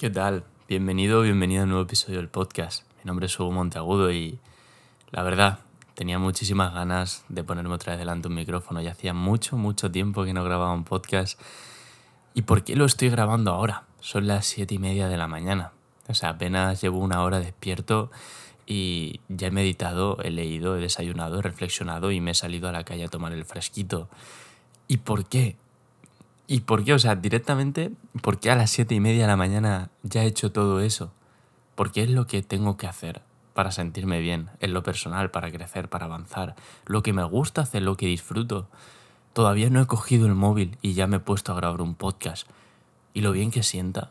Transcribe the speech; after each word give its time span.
¿Qué 0.00 0.08
tal? 0.08 0.44
Bienvenido, 0.66 1.20
bienvenido 1.20 1.60
a 1.60 1.64
un 1.64 1.68
nuevo 1.68 1.84
episodio 1.84 2.16
del 2.16 2.30
podcast. 2.30 2.84
Mi 2.96 3.04
nombre 3.04 3.26
es 3.26 3.38
Hugo 3.38 3.52
Monteagudo 3.52 4.10
y 4.10 4.38
la 5.10 5.22
verdad, 5.22 5.58
tenía 5.92 6.18
muchísimas 6.18 6.72
ganas 6.72 7.22
de 7.28 7.44
ponerme 7.44 7.74
otra 7.74 7.92
vez 7.92 7.98
delante 7.98 8.28
un 8.28 8.34
micrófono. 8.34 8.80
Ya 8.80 8.92
hacía 8.92 9.12
mucho, 9.12 9.58
mucho 9.58 9.90
tiempo 9.90 10.24
que 10.24 10.32
no 10.32 10.42
grababa 10.42 10.72
un 10.72 10.84
podcast. 10.84 11.38
¿Y 12.32 12.40
por 12.40 12.64
qué 12.64 12.76
lo 12.76 12.86
estoy 12.86 13.10
grabando 13.10 13.50
ahora? 13.50 13.82
Son 14.00 14.26
las 14.26 14.46
siete 14.46 14.76
y 14.76 14.78
media 14.78 15.06
de 15.08 15.18
la 15.18 15.28
mañana. 15.28 15.72
O 16.08 16.14
sea, 16.14 16.30
apenas 16.30 16.80
llevo 16.80 16.98
una 16.98 17.22
hora 17.22 17.38
despierto 17.38 18.10
y 18.64 19.20
ya 19.28 19.48
he 19.48 19.50
meditado, 19.50 20.16
he 20.22 20.30
leído, 20.30 20.78
he 20.78 20.80
desayunado, 20.80 21.40
he 21.40 21.42
reflexionado 21.42 22.10
y 22.10 22.22
me 22.22 22.30
he 22.30 22.34
salido 22.34 22.70
a 22.70 22.72
la 22.72 22.84
calle 22.84 23.04
a 23.04 23.08
tomar 23.08 23.34
el 23.34 23.44
fresquito. 23.44 24.08
¿Y 24.88 24.96
por 24.96 25.26
qué? 25.26 25.58
¿Y 26.50 26.62
por 26.62 26.82
qué? 26.82 26.94
O 26.94 26.98
sea, 26.98 27.14
directamente, 27.14 27.92
¿por 28.22 28.40
qué 28.40 28.50
a 28.50 28.56
las 28.56 28.72
siete 28.72 28.96
y 28.96 28.98
media 28.98 29.20
de 29.22 29.28
la 29.28 29.36
mañana 29.36 29.88
ya 30.02 30.24
he 30.24 30.26
hecho 30.26 30.50
todo 30.50 30.80
eso? 30.80 31.12
Porque 31.76 32.02
es 32.02 32.10
lo 32.10 32.26
que 32.26 32.42
tengo 32.42 32.76
que 32.76 32.88
hacer 32.88 33.22
para 33.54 33.70
sentirme 33.70 34.18
bien, 34.18 34.50
en 34.58 34.74
lo 34.74 34.82
personal, 34.82 35.30
para 35.30 35.52
crecer, 35.52 35.88
para 35.88 36.06
avanzar. 36.06 36.56
Lo 36.86 37.04
que 37.04 37.12
me 37.12 37.22
gusta 37.22 37.60
hacer, 37.60 37.82
lo 37.82 37.96
que 37.96 38.06
disfruto. 38.06 38.68
Todavía 39.32 39.70
no 39.70 39.80
he 39.80 39.86
cogido 39.86 40.26
el 40.26 40.34
móvil 40.34 40.76
y 40.82 40.94
ya 40.94 41.06
me 41.06 41.18
he 41.18 41.20
puesto 41.20 41.52
a 41.52 41.54
grabar 41.54 41.82
un 41.82 41.94
podcast. 41.94 42.48
Y 43.14 43.20
lo 43.20 43.30
bien 43.30 43.52
que 43.52 43.62
sienta. 43.62 44.10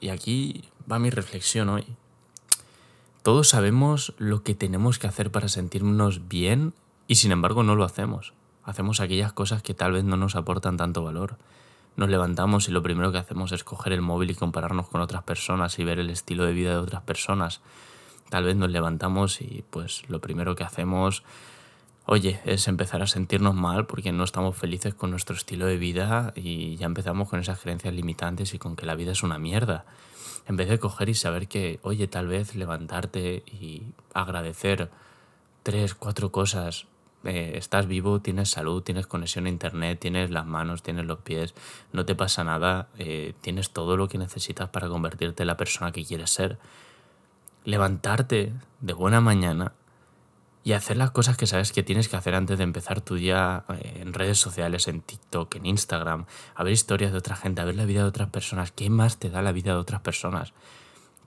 Y 0.00 0.10
aquí 0.10 0.64
va 0.90 0.98
mi 0.98 1.08
reflexión 1.08 1.70
hoy. 1.70 1.86
Todos 3.22 3.48
sabemos 3.48 4.12
lo 4.18 4.42
que 4.42 4.54
tenemos 4.54 4.98
que 4.98 5.06
hacer 5.06 5.32
para 5.32 5.48
sentirnos 5.48 6.28
bien 6.28 6.74
y 7.06 7.14
sin 7.14 7.32
embargo 7.32 7.62
no 7.62 7.74
lo 7.74 7.84
hacemos. 7.84 8.34
Hacemos 8.64 9.00
aquellas 9.00 9.32
cosas 9.32 9.62
que 9.62 9.74
tal 9.74 9.92
vez 9.92 10.04
no 10.04 10.16
nos 10.16 10.36
aportan 10.36 10.76
tanto 10.76 11.02
valor. 11.02 11.36
Nos 11.96 12.08
levantamos 12.08 12.68
y 12.68 12.72
lo 12.72 12.82
primero 12.82 13.12
que 13.12 13.18
hacemos 13.18 13.52
es 13.52 13.64
coger 13.64 13.92
el 13.92 14.02
móvil 14.02 14.30
y 14.30 14.34
compararnos 14.34 14.88
con 14.88 15.00
otras 15.00 15.22
personas 15.22 15.78
y 15.78 15.84
ver 15.84 15.98
el 15.98 16.10
estilo 16.10 16.44
de 16.44 16.52
vida 16.52 16.70
de 16.70 16.76
otras 16.76 17.02
personas. 17.02 17.60
Tal 18.28 18.44
vez 18.44 18.56
nos 18.56 18.70
levantamos 18.70 19.40
y 19.40 19.64
pues 19.70 20.08
lo 20.08 20.20
primero 20.20 20.54
que 20.54 20.62
hacemos, 20.62 21.24
oye, 22.06 22.40
es 22.44 22.68
empezar 22.68 23.02
a 23.02 23.06
sentirnos 23.06 23.54
mal 23.54 23.86
porque 23.86 24.12
no 24.12 24.22
estamos 24.22 24.56
felices 24.56 24.94
con 24.94 25.10
nuestro 25.10 25.34
estilo 25.34 25.66
de 25.66 25.78
vida 25.78 26.32
y 26.36 26.76
ya 26.76 26.86
empezamos 26.86 27.28
con 27.28 27.40
esas 27.40 27.58
creencias 27.58 27.92
limitantes 27.92 28.54
y 28.54 28.58
con 28.58 28.76
que 28.76 28.86
la 28.86 28.94
vida 28.94 29.12
es 29.12 29.22
una 29.22 29.38
mierda. 29.38 29.84
En 30.46 30.56
vez 30.56 30.68
de 30.68 30.78
coger 30.78 31.08
y 31.08 31.14
saber 31.14 31.48
que, 31.48 31.80
oye, 31.82 32.06
tal 32.06 32.28
vez 32.28 32.54
levantarte 32.54 33.42
y 33.46 33.82
agradecer 34.14 34.90
tres, 35.62 35.94
cuatro 35.94 36.30
cosas 36.30 36.86
eh, 37.24 37.52
estás 37.56 37.86
vivo, 37.86 38.20
tienes 38.20 38.50
salud, 38.50 38.82
tienes 38.82 39.06
conexión 39.06 39.46
a 39.46 39.48
internet, 39.48 39.98
tienes 40.00 40.30
las 40.30 40.46
manos, 40.46 40.82
tienes 40.82 41.04
los 41.04 41.18
pies, 41.18 41.54
no 41.92 42.04
te 42.04 42.14
pasa 42.14 42.44
nada, 42.44 42.88
eh, 42.98 43.34
tienes 43.40 43.70
todo 43.70 43.96
lo 43.96 44.08
que 44.08 44.18
necesitas 44.18 44.68
para 44.70 44.88
convertirte 44.88 45.42
en 45.42 45.48
la 45.48 45.56
persona 45.56 45.92
que 45.92 46.04
quieres 46.04 46.30
ser. 46.30 46.58
Levantarte 47.64 48.52
de 48.80 48.92
buena 48.94 49.20
mañana 49.20 49.72
y 50.62 50.72
hacer 50.72 50.96
las 50.96 51.10
cosas 51.10 51.36
que 51.36 51.46
sabes 51.46 51.72
que 51.72 51.82
tienes 51.82 52.08
que 52.08 52.16
hacer 52.16 52.34
antes 52.34 52.58
de 52.58 52.64
empezar 52.64 53.00
tu 53.00 53.16
día 53.16 53.64
eh, 53.68 54.00
en 54.00 54.12
redes 54.12 54.38
sociales, 54.38 54.88
en 54.88 55.00
TikTok, 55.00 55.56
en 55.56 55.66
Instagram, 55.66 56.26
a 56.54 56.64
ver 56.64 56.72
historias 56.72 57.12
de 57.12 57.18
otra 57.18 57.36
gente, 57.36 57.60
a 57.60 57.64
ver 57.64 57.76
la 57.76 57.84
vida 57.84 58.00
de 58.00 58.08
otras 58.08 58.28
personas. 58.28 58.72
¿Qué 58.72 58.90
más 58.90 59.18
te 59.18 59.30
da 59.30 59.42
la 59.42 59.52
vida 59.52 59.72
de 59.72 59.78
otras 59.78 60.00
personas? 60.00 60.52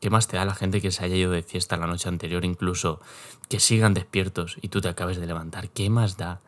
¿Qué 0.04 0.10
más 0.10 0.28
te 0.28 0.36
da 0.36 0.44
la 0.44 0.54
gente 0.54 0.82
que 0.82 0.92
se 0.92 1.06
haya 1.06 1.16
ido 1.16 1.32
de 1.32 1.44
fiesta 1.44 1.78
la 1.78 1.88
noche 1.88 2.10
anterior, 2.10 2.44
incluso 2.44 3.00
que 3.48 3.62
sigan 3.62 3.94
despiertos 3.94 4.58
y 4.62 4.68
tú 4.68 4.82
te 4.82 4.90
acabes 4.90 5.16
de 5.16 5.26
levantar? 5.26 5.70
¿Qué 5.70 5.90
más 5.90 6.18
da 6.18 6.42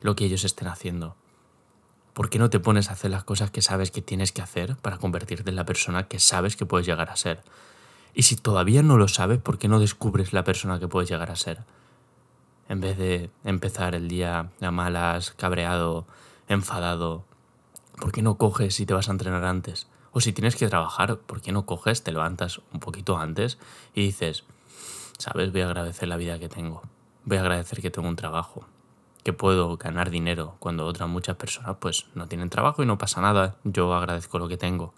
lo 0.00 0.16
que 0.16 0.24
ellos 0.24 0.44
estén 0.44 0.66
haciendo? 0.66 1.14
¿Por 2.14 2.30
qué 2.30 2.38
no 2.38 2.48
te 2.48 2.58
pones 2.58 2.88
a 2.88 2.94
hacer 2.94 3.10
las 3.10 3.22
cosas 3.22 3.50
que 3.50 3.60
sabes 3.60 3.90
que 3.90 4.00
tienes 4.00 4.32
que 4.32 4.40
hacer 4.40 4.76
para 4.76 4.96
convertirte 4.96 5.50
en 5.50 5.56
la 5.56 5.66
persona 5.66 6.08
que 6.08 6.18
sabes 6.20 6.56
que 6.56 6.64
puedes 6.64 6.86
llegar 6.86 7.10
a 7.10 7.16
ser? 7.16 7.42
Y 8.14 8.22
si 8.22 8.36
todavía 8.36 8.82
no 8.82 8.96
lo 8.96 9.08
sabes, 9.08 9.38
¿por 9.40 9.58
qué 9.58 9.68
no 9.68 9.78
descubres 9.78 10.32
la 10.32 10.44
persona 10.44 10.80
que 10.80 10.88
puedes 10.88 11.10
llegar 11.10 11.30
a 11.30 11.36
ser? 11.36 11.58
En 12.70 12.80
vez 12.80 12.96
de 12.96 13.28
empezar 13.44 13.94
el 13.94 14.08
día 14.08 14.48
a 14.58 14.70
malas, 14.70 15.32
cabreado, 15.32 16.06
enfadado, 16.48 17.26
¿por 18.00 18.10
qué 18.10 18.22
no 18.22 18.38
coges 18.38 18.80
y 18.80 18.86
te 18.86 18.94
vas 18.94 19.10
a 19.10 19.12
entrenar 19.12 19.44
antes? 19.44 19.86
O 20.12 20.20
si 20.20 20.32
tienes 20.32 20.56
que 20.56 20.68
trabajar, 20.68 21.18
¿por 21.18 21.40
qué 21.40 21.52
no 21.52 21.64
coges, 21.64 22.02
te 22.02 22.12
levantas 22.12 22.60
un 22.72 22.80
poquito 22.80 23.16
antes 23.16 23.58
y 23.94 24.02
dices, 24.02 24.44
sabes, 25.18 25.52
voy 25.52 25.62
a 25.62 25.66
agradecer 25.66 26.08
la 26.08 26.16
vida 26.16 26.38
que 26.38 26.48
tengo, 26.48 26.82
voy 27.24 27.38
a 27.38 27.40
agradecer 27.40 27.80
que 27.80 27.90
tengo 27.90 28.08
un 28.08 28.16
trabajo, 28.16 28.66
que 29.24 29.32
puedo 29.32 29.76
ganar 29.76 30.10
dinero 30.10 30.56
cuando 30.58 30.84
otras 30.84 31.08
muchas 31.08 31.36
personas 31.36 31.76
pues 31.80 32.06
no 32.14 32.26
tienen 32.26 32.50
trabajo 32.50 32.82
y 32.82 32.86
no 32.86 32.98
pasa 32.98 33.20
nada, 33.20 33.56
yo 33.64 33.94
agradezco 33.94 34.38
lo 34.38 34.48
que 34.48 34.56
tengo. 34.56 34.92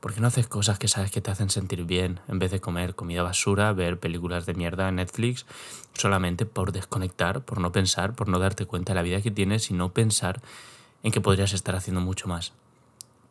¿Por 0.00 0.14
qué 0.14 0.20
no 0.20 0.28
haces 0.28 0.46
cosas 0.46 0.78
que 0.78 0.88
sabes 0.88 1.10
que 1.10 1.20
te 1.20 1.30
hacen 1.30 1.50
sentir 1.50 1.84
bien 1.84 2.20
en 2.28 2.38
vez 2.38 2.52
de 2.52 2.60
comer 2.60 2.94
comida 2.94 3.22
basura, 3.22 3.72
ver 3.72 3.98
películas 3.98 4.46
de 4.46 4.54
mierda 4.54 4.88
en 4.88 4.96
Netflix, 4.96 5.46
solamente 5.94 6.46
por 6.46 6.70
desconectar, 6.70 7.44
por 7.44 7.60
no 7.60 7.72
pensar, 7.72 8.14
por 8.14 8.28
no 8.28 8.38
darte 8.38 8.66
cuenta 8.66 8.92
de 8.92 8.96
la 8.96 9.02
vida 9.02 9.20
que 9.20 9.32
tienes 9.32 9.70
y 9.70 9.74
no 9.74 9.92
pensar 9.92 10.40
en 11.02 11.12
que 11.12 11.20
podrías 11.20 11.52
estar 11.52 11.74
haciendo 11.74 12.00
mucho 12.00 12.28
más? 12.28 12.52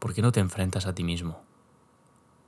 ¿Por 0.06 0.14
qué 0.14 0.22
no 0.22 0.32
te 0.32 0.40
enfrentas 0.40 0.86
a 0.86 0.94
ti 0.94 1.04
mismo? 1.04 1.42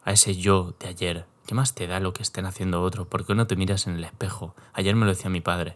A 0.04 0.12
ese 0.12 0.36
yo 0.36 0.76
de 0.80 0.90
ayer. 0.90 1.26
¿Qué 1.48 1.56
más 1.56 1.74
te 1.74 1.88
da 1.88 2.00
lo 2.00 2.14
que 2.14 2.22
estén 2.22 2.46
haciendo 2.46 2.84
otros? 2.84 3.08
¿Por 3.08 3.26
qué 3.26 3.34
no 3.34 3.48
te 3.48 3.56
miras 3.56 3.88
en 3.88 3.96
el 3.96 4.04
espejo? 4.04 4.56
Ayer 4.74 4.96
me 4.96 5.06
lo 5.06 5.12
decía 5.12 5.32
mi 5.32 5.42
padre. 5.42 5.76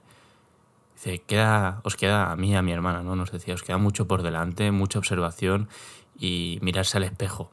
Dice, 0.94 1.24
queda, 1.24 1.82
os 1.84 1.96
queda 1.96 2.32
a 2.32 2.36
mí 2.36 2.52
y 2.52 2.56
a 2.56 2.62
mi 2.62 2.72
hermana, 2.72 3.02
¿no? 3.02 3.16
Nos 3.16 3.32
decía, 3.32 3.56
os 3.56 3.64
queda 3.64 3.80
mucho 3.80 4.08
por 4.08 4.22
delante, 4.22 4.70
mucha 4.70 5.00
observación 5.00 5.70
y 6.16 6.60
mirarse 6.62 6.98
al 6.98 7.04
espejo. 7.04 7.50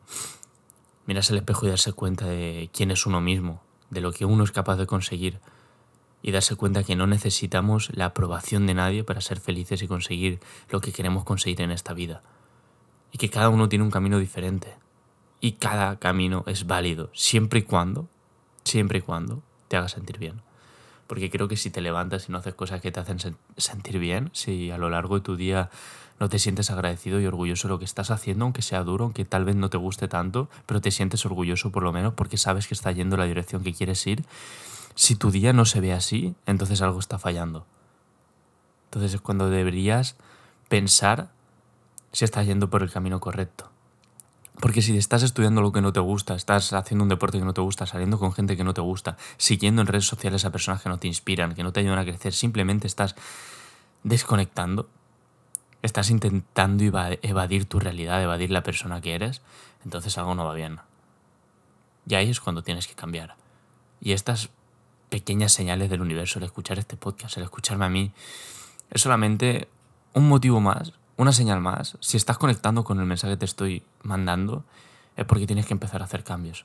Mirarse 1.07 1.33
al 1.33 1.39
espejo 1.39 1.65
y 1.65 1.71
darse 1.71 1.95
cuenta 1.95 2.27
de 2.27 2.69
quién 2.71 2.91
es 2.91 3.07
uno 3.07 3.23
mismo, 3.23 3.63
de 3.89 4.03
lo 4.03 4.13
que 4.13 4.27
uno 4.27 4.45
es 4.45 4.53
capaz 4.53 4.77
de 4.77 4.85
conseguir 4.85 5.41
y 6.21 6.33
darse 6.33 6.55
cuenta 6.55 6.85
que 6.85 6.97
no 6.97 7.07
necesitamos 7.07 7.89
la 7.95 8.05
aprobación 8.05 8.67
de 8.67 8.75
nadie 8.75 9.05
para 9.05 9.23
ser 9.23 9.41
felices 9.41 9.81
y 9.81 9.89
conseguir 9.89 10.41
lo 10.69 10.83
que 10.83 10.93
queremos 10.93 11.25
conseguir 11.25 11.63
en 11.63 11.71
esta 11.71 11.95
vida 11.95 12.23
y 13.13 13.19
que 13.19 13.31
cada 13.31 13.49
uno 13.49 13.69
tiene 13.69 13.85
un 13.85 13.91
camino 13.91 14.19
diferente 14.19 14.75
y 15.41 15.53
cada 15.53 15.99
camino 15.99 16.45
es 16.47 16.67
válido 16.67 17.11
siempre 17.15 17.61
y 17.61 17.63
cuando, 17.63 18.09
siempre 18.65 18.99
y 18.99 19.03
cuando 19.03 19.43
te 19.69 19.77
haga 19.77 19.89
sentir 19.89 20.19
bien. 20.19 20.43
Porque 21.07 21.31
creo 21.31 21.49
que 21.49 21.57
si 21.57 21.71
te 21.71 21.81
levantas 21.81 22.29
y 22.29 22.33
no 22.33 22.39
haces 22.39 22.55
cosas 22.55 22.83
que 22.83 22.93
te 22.93 23.01
hacen 23.01 23.19
sentir 23.57 23.99
bien, 23.99 24.31
si 24.33 24.71
a 24.71 24.79
lo 24.79 24.91
largo 24.91 25.15
de 25.17 25.23
tu 25.23 25.37
día 25.37 25.71
no 26.21 26.29
te 26.29 26.39
sientes 26.39 26.71
agradecido 26.71 27.21
y 27.21 27.27
orgulloso 27.27 27.69
de 27.69 27.73
lo 27.73 27.79
que 27.79 27.85
estás 27.85 28.11
haciendo, 28.11 28.45
aunque 28.45 28.63
sea 28.63 28.83
duro, 28.83 29.05
aunque 29.05 29.25
tal 29.25 29.45
vez 29.45 29.57
no 29.57 29.71
te 29.71 29.79
guste 29.79 30.09
tanto, 30.09 30.51
pero 30.67 30.81
te 30.81 30.91
sientes 30.91 31.25
orgulloso 31.25 31.71
por 31.71 31.83
lo 31.83 31.93
menos 31.93 32.15
porque 32.15 32.37
sabes 32.37 32.67
que 32.67 32.75
está 32.75 32.93
yendo 32.93 33.17
la 33.17 33.25
dirección 33.25 33.63
que 33.63 33.73
quieres 33.73 34.07
ir, 34.07 34.25
si 34.95 35.15
tu 35.15 35.31
día 35.31 35.53
no 35.53 35.65
se 35.65 35.81
ve 35.81 35.93
así, 35.93 36.35
entonces 36.45 36.83
algo 36.83 36.99
está 36.99 37.19
fallando. 37.19 37.67
Entonces 38.87 39.15
es 39.15 39.21
cuando 39.21 39.49
deberías 39.49 40.17
pensar 40.69 41.31
si 42.13 42.25
estás 42.25 42.47
yendo 42.47 42.71
por 42.71 42.83
el 42.83 42.91
camino 42.91 43.21
correcto. 43.21 43.71
Porque 44.61 44.83
si 44.83 44.97
estás 44.97 45.23
estudiando 45.23 45.61
lo 45.63 45.71
que 45.71 45.81
no 45.81 45.93
te 45.93 46.01
gusta, 46.01 46.35
estás 46.35 46.73
haciendo 46.73 47.05
un 47.05 47.09
deporte 47.09 47.39
que 47.39 47.45
no 47.45 47.55
te 47.55 47.61
gusta, 47.61 47.87
saliendo 47.87 48.19
con 48.19 48.33
gente 48.33 48.57
que 48.57 48.65
no 48.65 48.75
te 48.75 48.81
gusta, 48.81 49.17
siguiendo 49.37 49.83
en 49.83 49.87
redes 49.87 50.07
sociales 50.07 50.45
a 50.45 50.51
personas 50.51 50.83
que 50.83 50.89
no 50.89 50.99
te 50.99 51.07
inspiran, 51.07 51.55
que 51.55 51.63
no 51.63 51.73
te 51.73 51.81
ayudan 51.81 51.99
a 51.99 52.05
crecer, 52.05 52.33
simplemente 52.33 52.89
estás 52.89 53.15
desconectando, 54.03 54.89
estás 55.83 56.11
intentando 56.11 56.83
evadir 57.23 57.67
tu 57.67 57.79
realidad, 57.79 58.21
evadir 58.21 58.51
la 58.51 58.65
persona 58.65 59.01
que 59.01 59.15
eres, 59.15 59.43
entonces 59.85 60.19
algo 60.19 60.35
no 60.35 60.45
va 60.45 60.55
bien. 60.55 60.81
Y 62.09 62.17
ahí 62.17 62.29
es 62.29 62.41
cuando 62.41 62.63
tienes 62.63 62.89
que 62.89 62.95
cambiar. 62.95 63.37
Y 64.01 64.13
estas 64.13 64.51
pequeñas 65.09 65.53
señales 65.53 65.89
del 65.89 66.01
universo, 66.01 66.41
el 66.41 66.47
escuchar 66.47 66.81
este 66.81 66.97
podcast, 66.97 67.37
el 67.37 67.45
escucharme 67.45 67.85
a 67.85 67.91
mí, 67.91 68.13
es 68.91 69.03
solamente 69.03 69.69
un 70.15 70.29
motivo 70.29 70.61
más 70.61 70.93
una 71.19 71.33
señal 71.33 71.61
más, 71.61 71.99
si 71.99 72.17
estás 72.17 72.39
conectando 72.39 72.85
con 72.85 73.01
el 73.01 73.07
mensaje 73.07 73.33
que 73.33 73.39
te 73.39 73.45
estoy 73.45 73.83
mandando, 74.05 74.65
es 75.17 75.25
porque 75.25 75.49
tienes 75.49 75.67
que 75.67 75.75
empezar 75.75 76.01
a 76.01 76.05
hacer 76.05 76.23
cambios. 76.23 76.65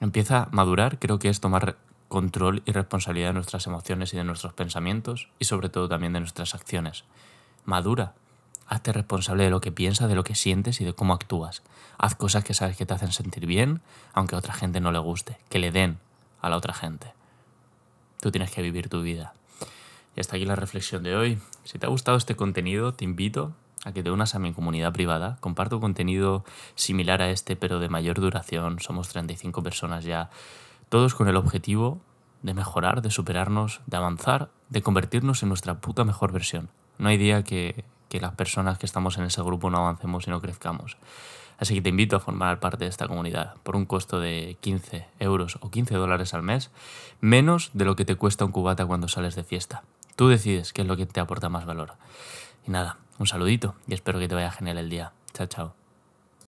Empieza 0.00 0.44
a 0.44 0.48
madurar, 0.50 0.98
creo 0.98 1.18
que 1.18 1.28
es 1.28 1.40
tomar 1.40 1.76
control 2.08 2.62
y 2.64 2.72
responsabilidad 2.72 3.28
de 3.28 3.34
nuestras 3.34 3.66
emociones 3.66 4.14
y 4.14 4.16
de 4.16 4.24
nuestros 4.24 4.54
pensamientos 4.54 5.28
y 5.38 5.44
sobre 5.44 5.68
todo 5.68 5.90
también 5.90 6.14
de 6.14 6.20
nuestras 6.20 6.54
acciones. 6.54 7.04
Madura, 7.66 8.14
hazte 8.66 8.94
responsable 8.94 9.44
de 9.44 9.50
lo 9.50 9.60
que 9.60 9.72
piensas, 9.72 10.08
de 10.08 10.14
lo 10.14 10.24
que 10.24 10.34
sientes 10.34 10.80
y 10.80 10.86
de 10.86 10.94
cómo 10.94 11.12
actúas. 11.12 11.62
Haz 11.98 12.14
cosas 12.14 12.44
que 12.44 12.54
sabes 12.54 12.78
que 12.78 12.86
te 12.86 12.94
hacen 12.94 13.12
sentir 13.12 13.44
bien, 13.44 13.82
aunque 14.14 14.36
a 14.36 14.38
otra 14.38 14.54
gente 14.54 14.80
no 14.80 14.90
le 14.90 15.00
guste, 15.00 15.36
que 15.50 15.58
le 15.58 15.70
den 15.70 15.98
a 16.40 16.48
la 16.48 16.56
otra 16.56 16.72
gente. 16.72 17.12
Tú 18.22 18.30
tienes 18.30 18.50
que 18.50 18.62
vivir 18.62 18.88
tu 18.88 19.02
vida. 19.02 19.34
Y 20.16 20.20
hasta 20.20 20.36
aquí 20.36 20.46
la 20.46 20.56
reflexión 20.56 21.02
de 21.02 21.14
hoy. 21.14 21.38
Si 21.64 21.78
te 21.78 21.84
ha 21.84 21.90
gustado 21.90 22.16
este 22.16 22.36
contenido, 22.36 22.94
te 22.94 23.04
invito 23.04 23.52
a 23.86 23.92
que 23.92 24.02
te 24.02 24.10
unas 24.10 24.34
a 24.34 24.40
mi 24.40 24.52
comunidad 24.52 24.92
privada. 24.92 25.38
Comparto 25.40 25.78
contenido 25.78 26.44
similar 26.74 27.22
a 27.22 27.30
este, 27.30 27.54
pero 27.54 27.78
de 27.78 27.88
mayor 27.88 28.20
duración. 28.20 28.80
Somos 28.80 29.08
35 29.08 29.62
personas 29.62 30.04
ya, 30.04 30.28
todos 30.88 31.14
con 31.14 31.28
el 31.28 31.36
objetivo 31.36 32.00
de 32.42 32.52
mejorar, 32.52 33.00
de 33.00 33.12
superarnos, 33.12 33.80
de 33.86 33.96
avanzar, 33.96 34.50
de 34.70 34.82
convertirnos 34.82 35.44
en 35.44 35.50
nuestra 35.50 35.80
puta 35.80 36.02
mejor 36.02 36.32
versión. 36.32 36.68
No 36.98 37.10
hay 37.10 37.16
día 37.16 37.44
que, 37.44 37.84
que 38.08 38.20
las 38.20 38.34
personas 38.34 38.76
que 38.78 38.86
estamos 38.86 39.18
en 39.18 39.24
ese 39.24 39.40
grupo 39.42 39.70
no 39.70 39.78
avancemos 39.78 40.26
y 40.26 40.30
no 40.30 40.40
crezcamos. 40.40 40.96
Así 41.56 41.74
que 41.74 41.80
te 41.80 41.88
invito 41.88 42.16
a 42.16 42.20
formar 42.20 42.58
parte 42.58 42.84
de 42.84 42.90
esta 42.90 43.06
comunidad 43.06 43.54
por 43.62 43.76
un 43.76 43.86
costo 43.86 44.18
de 44.18 44.56
15 44.60 45.06
euros 45.20 45.58
o 45.60 45.70
15 45.70 45.94
dólares 45.94 46.34
al 46.34 46.42
mes, 46.42 46.72
menos 47.20 47.70
de 47.72 47.84
lo 47.84 47.94
que 47.94 48.04
te 48.04 48.16
cuesta 48.16 48.44
un 48.44 48.50
cubata 48.50 48.84
cuando 48.84 49.06
sales 49.06 49.36
de 49.36 49.44
fiesta. 49.44 49.84
Tú 50.16 50.28
decides 50.28 50.72
qué 50.72 50.82
es 50.82 50.88
lo 50.88 50.96
que 50.96 51.06
te 51.06 51.20
aporta 51.20 51.48
más 51.48 51.66
valor. 51.66 51.94
Y 52.66 52.70
nada, 52.70 52.98
un 53.18 53.26
saludito 53.26 53.74
y 53.86 53.94
espero 53.94 54.18
que 54.18 54.28
te 54.28 54.34
vaya 54.34 54.50
genial 54.50 54.78
el 54.78 54.90
día. 54.90 55.12
Chao, 55.32 55.46
chao. 55.46 55.85